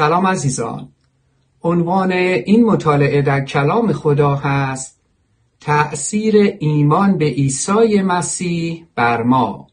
[0.00, 0.88] سلام عزیزان.
[1.62, 5.00] عنوان این مطالعه در کلام خدا هست
[5.60, 9.69] تأثیر ایمان به عیسی مسیح بر ما.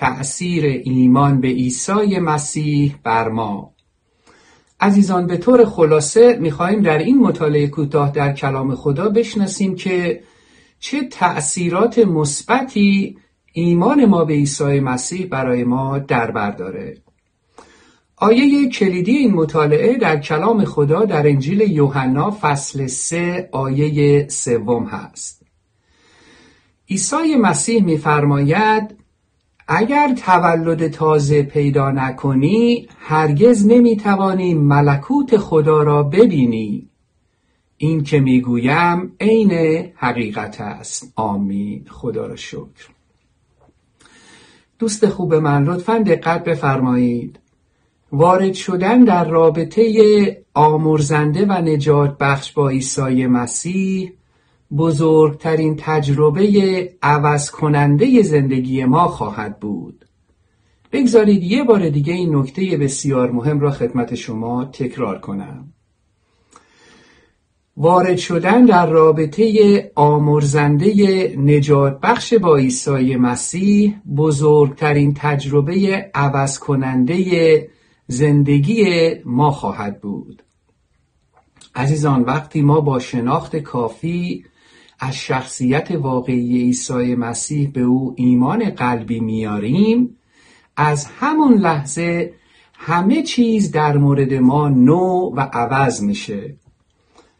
[0.00, 3.74] تأثیر ایمان به عیسی مسیح بر ما
[4.80, 10.22] عزیزان به طور خلاصه می‌خواهیم در این مطالعه کوتاه در کلام خدا بشناسیم که
[10.78, 13.18] چه تأثیرات مثبتی
[13.52, 16.96] ایمان ما به عیسی مسیح برای ما در بر داره
[18.16, 25.42] آیه کلیدی این مطالعه در کلام خدا در انجیل یوحنا فصل 3 آیه سوم هست.
[26.90, 28.99] عیسی مسیح می‌فرماید
[29.72, 36.88] اگر تولد تازه پیدا نکنی هرگز نمی‌توانی ملکوت خدا را ببینی.
[37.76, 39.52] این که می‌گویم عین
[39.96, 41.12] حقیقت است.
[41.16, 41.84] آمین.
[41.88, 42.88] خدا را شکر.
[44.78, 47.38] دوست خوب من لطفا دقت بفرمایید.
[48.12, 54.12] وارد شدن در رابطه آمرزنده و نجات بخش با عیسی مسیح
[54.76, 60.04] بزرگترین تجربه عوض کننده زندگی ما خواهد بود.
[60.92, 65.72] بگذارید یه بار دیگه این نکته بسیار مهم را خدمت شما تکرار کنم.
[67.76, 70.92] وارد شدن در رابطه آمرزنده
[71.38, 77.68] نجات بخش با عیسی مسیح بزرگترین تجربه عوض کننده
[78.06, 78.84] زندگی
[79.24, 80.42] ما خواهد بود.
[81.74, 84.44] عزیزان وقتی ما با شناخت کافی
[85.00, 90.16] از شخصیت واقعی عیسی مسیح به او ایمان قلبی میاریم
[90.76, 92.34] از همون لحظه
[92.74, 96.56] همه چیز در مورد ما نو و عوض میشه.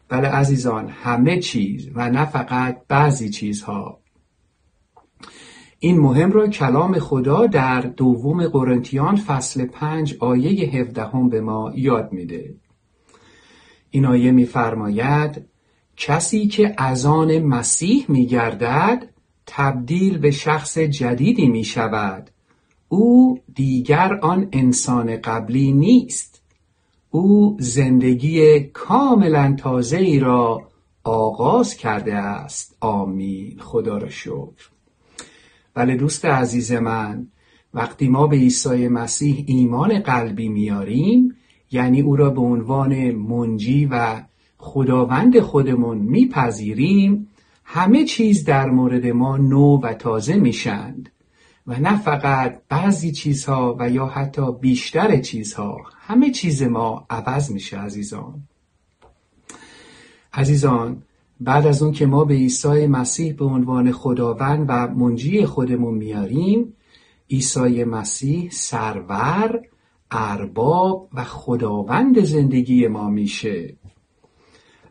[0.09, 4.01] بله عزیزان همه چیز و نه فقط بعضی چیزها.
[5.79, 12.13] این مهم را کلام خدا در دوم قرنتیان فصل پنج آیه هفدهم به ما یاد
[12.13, 12.55] میده.
[13.91, 15.50] این آیه میفرماید
[16.01, 19.07] کسی که از آن مسیح میگردد
[19.47, 22.31] تبدیل به شخص جدیدی می شود
[22.89, 26.43] او دیگر آن انسان قبلی نیست.
[27.11, 30.69] او زندگی کاملا تازه ای را
[31.05, 32.77] آغاز کرده است.
[32.81, 33.59] آمین.
[33.59, 34.71] خدا را شکر.
[35.75, 37.27] بله دوست عزیز من
[37.75, 41.37] وقتی ما به عیسی مسیح ایمان قلبی میاریم
[41.71, 44.23] یعنی او را به عنوان منجی و
[44.61, 47.29] خداوند خودمون میپذیریم
[47.65, 51.11] همه چیز در مورد ما نو و تازه میشند
[51.67, 57.79] و نه فقط بعضی چیزها و یا حتی بیشتر چیزها همه چیز ما عوض میشه
[57.79, 58.43] عزیزان.
[60.33, 61.03] عزیزان
[61.41, 66.73] بعد از اون که ما به عیسی مسیح به عنوان خداوند و منجی خودمون میاریم
[67.31, 69.61] عیسی مسیح سرور
[70.11, 73.77] ارباب و خداوند زندگی ما میشه.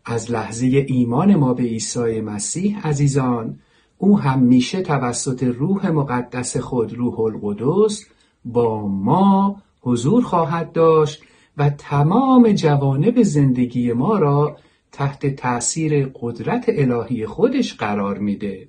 [0.10, 3.60] از لحظه ایمان ما به عیسی مسیح عزیزان
[3.98, 8.06] او هم میشه توسط روح مقدس خود روح القدس
[8.46, 11.24] با ما حضور خواهد داشت
[11.58, 14.58] و تمام جوانب زندگی ما را
[14.92, 18.68] تحت تأثیر قدرت الهی خودش قرار میده.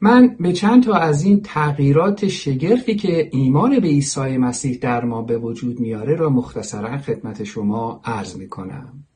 [0.00, 5.22] من به چند تا از این تغییرات شگرفی که ایمان به عیسی مسیح در ما
[5.22, 9.07] به وجود میاره را مختصرا خدمت شما عرض می‌کنم.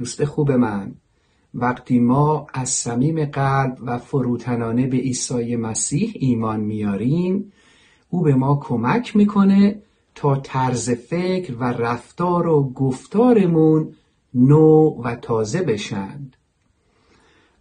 [0.00, 0.94] دوست خوب من
[1.54, 7.52] وقتی ما از صمیم قلب و فروتنانه به عیسی مسیح ایمان میاریم
[8.10, 9.82] او به ما کمک می‌کنه
[10.14, 13.94] تا طرز فکر و رفتار و گفتارمون
[14.34, 16.36] نو و تازه بشند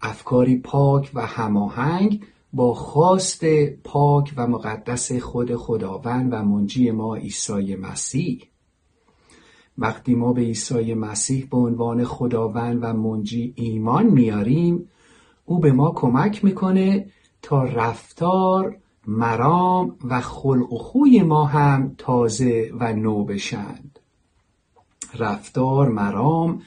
[0.01, 3.45] افکاری پاک و هماهنگ با خواست
[3.83, 8.49] پاک و مقدس خود خداوند و منجی ما عیسی مسیح.
[9.79, 14.89] وقتی ما به عیسی مسیح به عنوان خداوند و منجی ایمان میاریم
[15.45, 17.05] او به ما کمک می‌کنه
[17.41, 18.77] تا رفتار
[19.07, 23.99] مرام و خلق و خوی ما هم تازه و نو بشند
[25.15, 26.61] رفتار مرام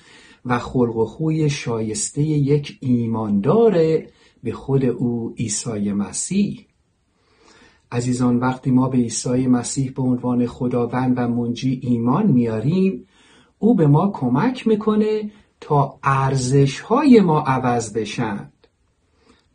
[0.45, 4.03] و خلق و خوی شایسته یک ایماندار
[4.43, 6.67] به خود او عیسی مسیح.
[7.93, 13.07] عزیزان وقتی ما به عیسی مسیح به عنوان خداوند و منجی ایمان میاریم
[13.59, 15.31] او به ما کمک می‌کنه
[15.61, 18.53] تا ارزش های ما عوض بشند.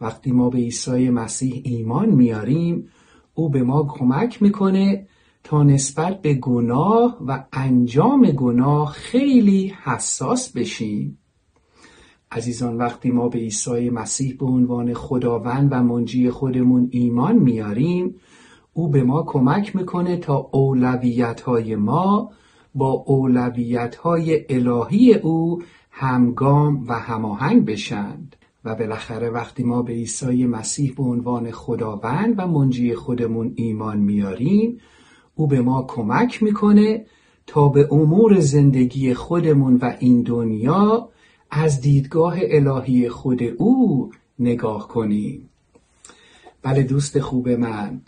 [0.01, 2.89] وقتی ما به عیسی مسیح ایمان میاریم
[3.33, 5.07] او به ما کمک می‌کنه
[5.43, 11.17] تا نسبت به گناه و انجام گناه خیلی حساس بشیم.
[12.37, 18.15] عزیزان وقتی ما به عیسی مسیح به عنوان خداوند و منجی خودمون ایمان میاریم
[18.73, 22.31] او به ما کمک می‌کنه تا اولویت های ما
[22.75, 25.61] با اولویت های الهی او
[25.91, 28.35] همگام و هماهنگ بشند.
[28.65, 34.79] و بالاخره وقتی ما به عیسی مسیح به عنوان خداوند و منجی خودمون ایمان میاریم
[35.35, 37.05] او به ما کمک می‌کنه
[37.47, 41.09] تا به امور زندگی خودمون و این دنیا
[41.51, 45.49] از دیدگاه الهی خود او نگاه کنیم.
[46.61, 48.01] بله دوست خوب من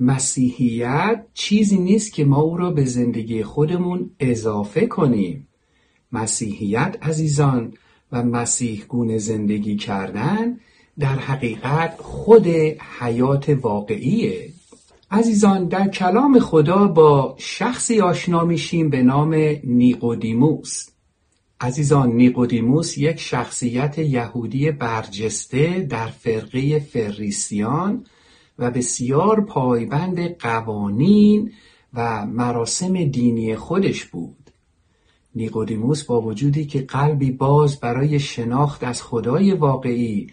[0.00, 5.48] مسیحیت چیزی نیست که ما او را به زندگی خودمون اضافه کنیم.
[6.12, 7.72] مسیحیت عزیزان
[8.12, 10.60] و مسیح گونه زندگی کردن
[10.98, 12.46] در حقیقت خود
[13.00, 14.52] حیات واقعیه.
[15.10, 20.86] عزیزان در کلام خدا با شخصی آشنا میشیم به نام نیقودیموس.
[21.60, 28.04] عزیزان نیقودیموس یک شخصیت یهودی برجسته در فرقه فریسیان
[28.58, 31.52] و بسیار پایبند قوانین
[31.94, 34.50] و مراسم دینی خودش بود.
[35.34, 40.26] نیقودیموس با وجودی که قلبی باز برای شناخت از خدای واقعی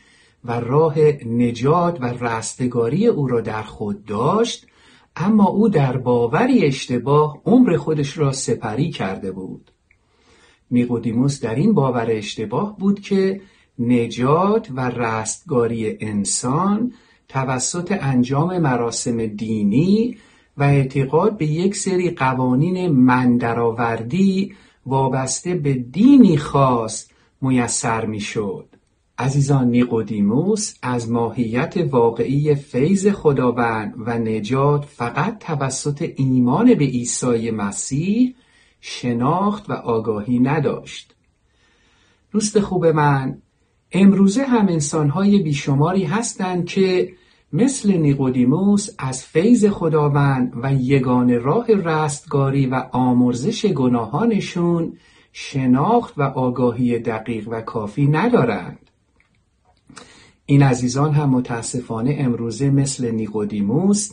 [0.44, 4.68] و راه نجات و رستگاری او را در خود داشت
[5.16, 9.72] اما او در باوری اشتباه عمر خودش را سپری کرده بود.
[10.76, 13.42] نیقودیموس در این باور اشتباه بود که
[13.80, 16.94] نجات و رستگاری انسان
[17.28, 20.18] توسط انجام مراسم دینی
[20.58, 24.56] و اعتقاد به یک سری قوانین مندرآوردی
[24.86, 27.08] وابسته به دینی خاص
[27.42, 28.66] میسر می‌شد.
[29.18, 38.36] عزیزان نیقودیموس از ماهیت واقعی فیض خداوند و نجات فقط توسط ایمان به عیسی مسیح
[38.88, 41.16] شناخت و آگاهی نداشت.
[42.32, 43.38] دوست خوب من
[43.92, 47.14] امروزه هم انسانهای بیشماری هستند که
[47.54, 54.98] مثل نیقودیموس از فیض خداوند و یگان راه رستگاری و آمرزش گناهانشون
[55.34, 58.80] شناخت و آگاهی دقیق و کافی ندارند.
[60.46, 64.12] این عزیزان هم متاسفانه امروزه مثل نیقودیموس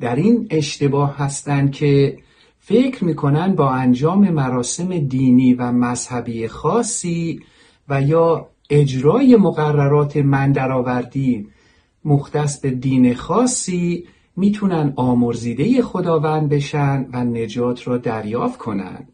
[0.00, 2.18] در این اشتباه هستند که
[2.66, 7.40] فکر می‌کنن با انجام مراسم دینی و مذهبی خاصی
[7.88, 11.48] و یا اجرای مقررات مندرآوردی
[12.04, 19.12] مختص به دین خاصی می‌تونن آمرزیده خداوند بشن و نجات را دریافت کنند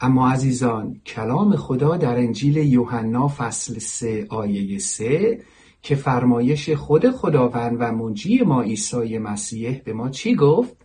[0.00, 5.40] اما عزیزان کلام خدا در انجیل یوحنا فصل 3 آیه 3
[5.82, 10.83] که فرمایش خود خداوند و منجی ما عیسی مسیح به ما چی گفت؟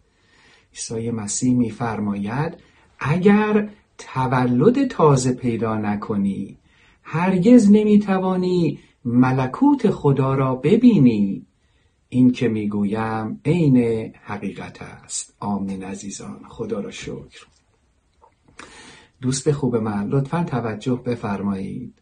[0.73, 2.57] عیسی مسیح میفرماید
[2.99, 6.57] اگر تولد تازه پیدا نکنی
[7.03, 11.45] هرگز نمی‌توانی ملکوت خدا را ببینی.
[12.09, 13.77] این که می‌گویم عین
[14.23, 15.35] حقیقت است.
[15.39, 16.39] آمین عزیزان.
[16.47, 17.45] خدا را شکر.
[19.21, 21.93] دوست خوب من لطفا توجه بفرمایید.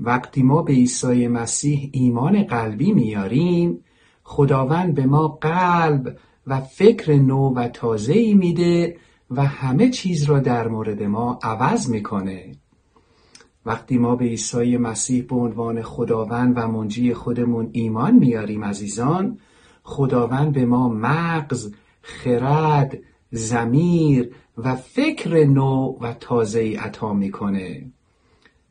[0.00, 3.84] وقتی ما به عیسی مسیح ایمان قلبی میاریم
[4.22, 8.96] خداوند به ما قلب و فکر نو و تازه ای میده
[9.30, 12.56] و همه چیز را در مورد ما عوض می‌کنه.
[13.66, 19.38] وقتی ما به عیسی مسیح به عنوان خداوند و منجی خودمون ایمان میاریم عزیزان
[19.82, 21.72] خداوند به ما مغز
[22.02, 22.98] خرد
[23.30, 27.92] زمیر و فکر نو و تازه ای عطا می‌کنه.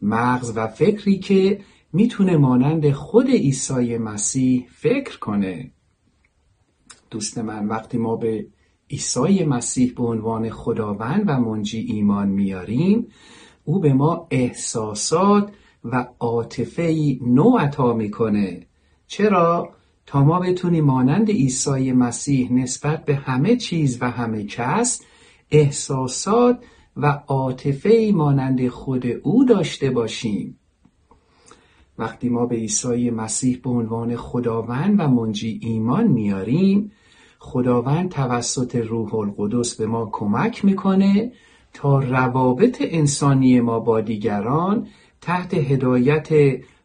[0.01, 1.59] مغز و فکری که
[1.93, 5.71] می‌تونه مانند خود عیسی مسیح فکر کنه.
[7.11, 8.47] دوست من وقتی ما به
[8.89, 13.07] عیسی مسیح به عنوان خداوند و منجی ایمان میاریم
[13.63, 15.51] او به ما احساسات
[15.83, 18.67] و عاطفه نو عطا می‌کنه.
[19.07, 19.69] چرا؟
[20.05, 25.01] تا ما بتونیم مانند عیسی مسیح نسبت به همه چیز و همه کس
[25.51, 26.63] احساسات
[26.97, 30.59] و عاطفه مانند خود او داشته باشیم.
[31.97, 36.91] وقتی ما به عیسی مسیح به عنوان خداوند و منجی ایمان میاریم
[37.43, 41.31] خداوند توسط روح القدس به ما کمک می‌کنه
[41.73, 44.87] تا روابط انسانی ما با دیگران
[45.21, 46.29] تحت هدایت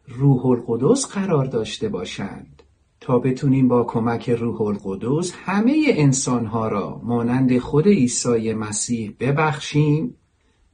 [0.07, 2.63] روح القدس قرار داشته باشند.
[2.99, 10.15] تا بتونیم با کمک روح القدس همه انسانها را مانند خود عیسی مسیح ببخشیم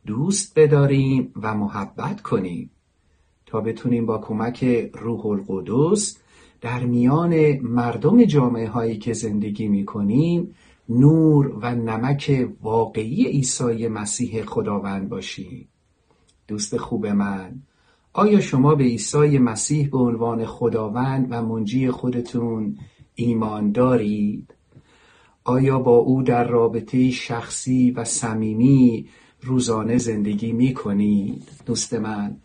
[0.06, 2.72] دوست بداریم و محبت کنیم.
[3.46, 4.64] تا بتونیم با کمک
[4.94, 6.23] روح القدس
[6.64, 10.56] در میان مردم جامعه هایی که زندگی می کنیم
[10.90, 15.68] نور و نمک واقعی عیسی مسیح خداوند باشیم
[16.48, 17.62] دوست خوب من
[18.14, 22.78] آیا شما به عیسی مسیح به عنوان خداوند و منجی خودتون
[23.16, 24.54] ایمان دارید؟
[25.44, 29.08] آیا با او در رابطه شخصی و صمیمی
[29.42, 32.38] روزانه زندگی می کنید؟ دوست من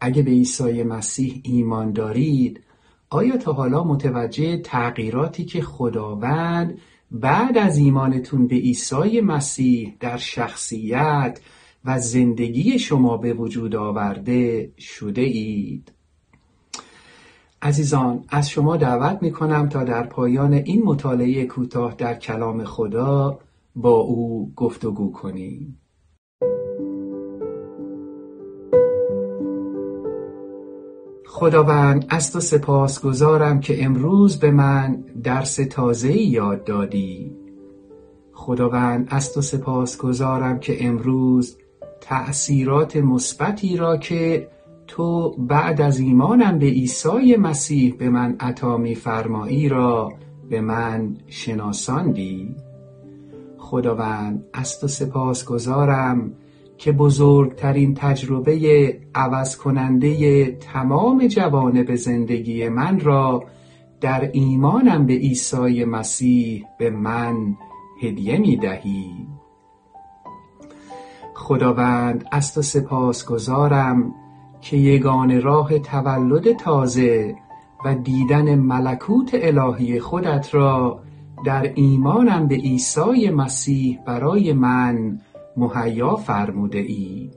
[0.00, 2.60] اگه به عیسی مسیح ایمان دارید
[3.10, 6.78] آیا تا حالا متوجه تغییراتی که خداوند
[7.10, 11.40] بعد از ایمانتون به عیسی مسیح در شخصیت
[11.84, 15.92] و زندگی شما به وجود آورده شده اید؟
[17.62, 23.38] عزیزان از شما دعوت می کنم تا در پایان این مطالعه کوتاه در کلام خدا
[23.76, 25.78] با او گفتگو کنیم.
[31.38, 37.32] خداوند از تو سپاس گذارم که امروز به من درس تازه یاد دادی.
[38.32, 41.56] خداوند از تو سپاس گذارم که امروز
[42.00, 44.48] تأثیرات مثبتی را که
[44.86, 50.12] تو بعد از ایمانم به عیسی مسیح به من عطا میفرمایی را
[50.50, 52.54] به من شناساندی.
[53.58, 56.32] خداوند از تو سپاس گذارم
[56.78, 63.44] که بزرگترین تجربه عوض کننده تمام جوانب زندگی من را
[64.00, 67.56] در ایمانم به عیسی مسیح به من
[68.02, 69.26] هدیه می دهی
[71.34, 74.14] خداوند از تو سپاس گذارم
[74.60, 77.36] که یگان راه تولد تازه
[77.84, 81.00] و دیدن ملکوت الهی خودت را
[81.44, 85.20] در ایمانم به عیسی مسیح برای من
[85.58, 87.30] مهیا فرموده ای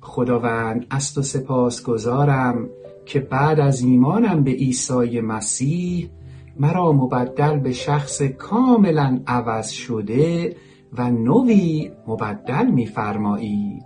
[0.00, 2.68] خداوند از تو سپاس گذارم
[3.06, 6.10] که بعد از ایمانم به عیسی مسیح
[6.56, 10.56] مرا مبدل به شخص کاملا عوض شده
[10.92, 13.82] و نوی مبدل میفرمایی.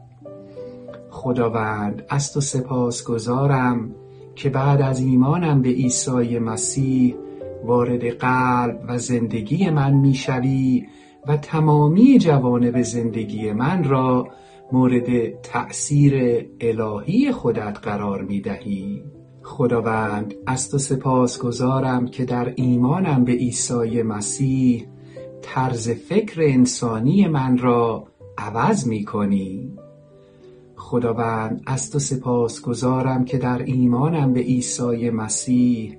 [1.10, 3.90] خداوند از تو سپاس گذارم
[4.34, 7.14] که بعد از ایمانم به عیسی مسیح
[7.64, 10.86] وارد قلب و زندگی من می‌شوی
[11.28, 14.28] و تمامی جوانب زندگی من را
[14.72, 19.02] مورد تأثیر الهی خودت قرار می دهی
[19.42, 24.86] خداوند از تو سپاس گذارم که در ایمانم به عیسی مسیح
[25.42, 28.04] طرز فکر انسانی من را
[28.38, 29.72] عوض می کنی
[30.76, 35.96] خداوند از تو سپاس گذارم که در ایمانم به عیسی مسیح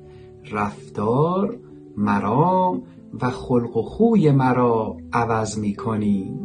[0.51, 1.57] رفتار
[1.97, 2.83] مرام
[3.21, 6.39] و خلق و خوی مرا عوض می کنی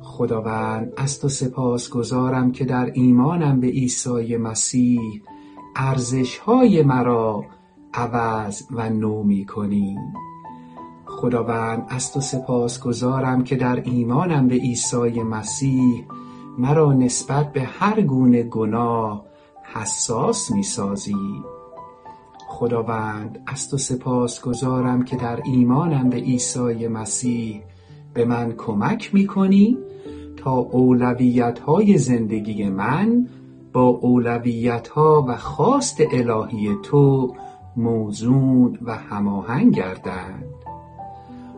[0.00, 5.22] خداوند از تو سپاس گذارم که در ایمانم به عیسی مسیح
[5.76, 7.44] ارزش های مرا
[7.94, 9.96] عوض و نو می کنی
[11.06, 16.04] خداوند از تو سپاس گذارم که در ایمانم به عیسی مسیح
[16.58, 19.24] مرا نسبت به هر گونه گناه
[19.74, 21.42] حساس می سازی
[22.58, 27.62] خداوند از تو سپاس گذارم که در ایمانم به عیسی مسیح
[28.14, 29.78] به من کمک می کنی
[30.36, 33.28] تا اولویت های زندگی من
[33.72, 37.34] با اولویت ها و خواست الهی تو
[37.76, 40.44] موزون و هماهنگ گردند.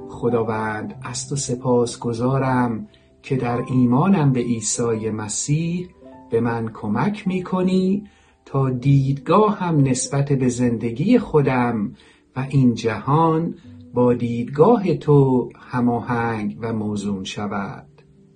[0.09, 2.89] خداوند از تو سپاس گذارم
[3.23, 5.89] که در ایمانم به عیسی مسیح
[6.31, 8.05] به من کمک می کنی
[8.53, 11.93] تا هم نسبت به زندگی خودم
[12.37, 13.55] و این جهان
[13.95, 17.87] با دیدگاه تو هماهنگ و موزون شود.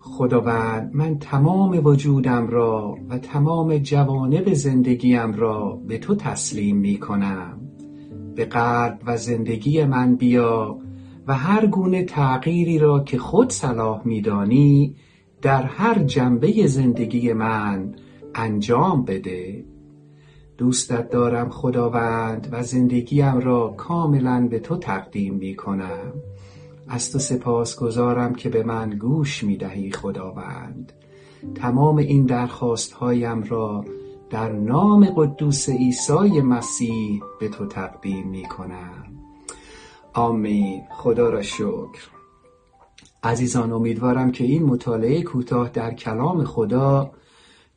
[0.00, 7.60] خداوند من تمام وجودم را و تمام جوانب زندگیم را به تو تسلیم می کنم.
[8.34, 10.78] به قلب و زندگی من بیا
[11.26, 14.96] و هر گونه تغییری را که خود صلاح می دانی
[15.42, 17.94] در هر جنبه زندگی من
[18.34, 19.73] انجام بده.
[20.58, 26.12] دوستت دارم خداوند و زندگیم را کاملا به تو تقدیم می کنم
[26.88, 30.92] از تو سپاس گذارم که به من گوش می دهی خداوند.
[31.54, 33.84] تمام این درخواست هایم را
[34.30, 39.04] در نام قدوس عیسی مسیح به تو تقدیم می کنم
[40.14, 40.82] آمین.
[40.90, 42.08] خدا را شکر.
[43.22, 47.10] عزیزان امیدوارم که این مطالعه کوتاه در کلام خدا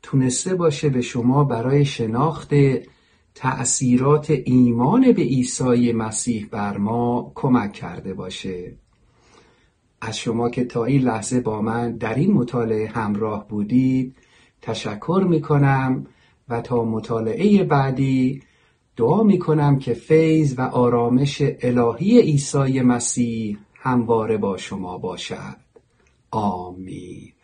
[0.02, 2.54] تونسته باشه به شما برای شناخت
[3.36, 8.76] تأثیرات ایمان به عیسی مسیح بر ما کمک کرده باشه.
[10.02, 14.16] از شما که تا این لحظه با من در این مطالعه همراه بودید
[14.62, 16.08] تشکر می کنم
[16.50, 18.42] و تا مطالعه بعدی
[18.96, 25.58] دعا می کنم که فیض و آرامش الهی عیسی مسیح همواره با شما باشد.
[26.32, 27.37] آمین.